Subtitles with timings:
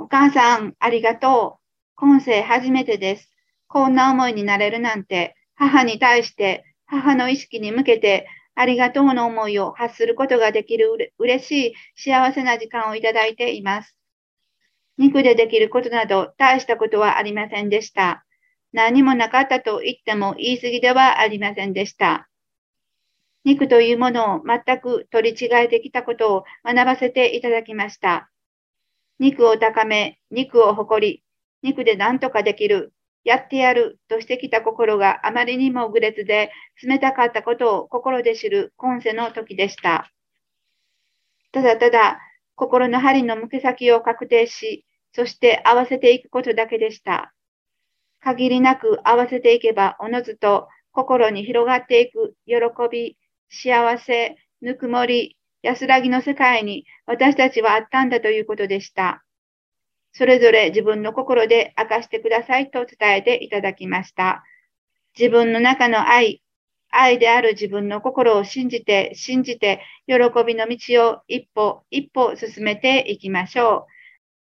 [0.00, 1.60] お母さん、ありがとう。
[1.94, 3.30] 今世初めてです。
[3.68, 13.94] こんな思いになれるなんて、母に対して母の意識に向けてありがとうの思いを発することができるうれしい幸せな時間をいただいています。
[14.96, 18.24] 肉でできることなど大したことはありませんでした。
[18.72, 22.30] 何もなかったと言っても言い過ぎではありませんでした。
[23.44, 28.30] 肉というものを全く取り違えてきたことを学ばせていただきました。
[29.20, 31.22] 肉を高め、肉を誇り、
[31.62, 36.50] 肉で何とかできる、やってやるとしてきた心があまりにも愚劣で
[36.82, 40.10] 冷たかったことを心で知る今世の時でした。
[41.52, 42.18] ただただ
[42.54, 47.34] 心の針の向け先を確定し、そして合わせていくことだけでした。
[48.20, 52.54] 限りなく合わせていけばおのずと心に広がっていく喜
[52.90, 53.18] び、
[53.50, 59.24] 幸せ、ぬくもり、安らぎの世界に私たちはあったんだということでした。
[60.12, 64.42] それぞれ自分の心で明かしてくださいと伝えていただきました。
[65.18, 66.42] 自分の中の愛、
[66.90, 73.99] 愛である自分の心を信じて、信じて、喜びの道を一歩一歩進めていきましょう。